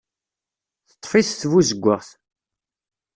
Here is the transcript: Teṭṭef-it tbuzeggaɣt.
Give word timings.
Teṭṭef-it 0.91 1.37
tbuzeggaɣt. 1.41 2.09